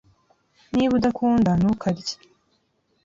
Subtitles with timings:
[0.75, 2.13] Niba udakunda, ntukarye.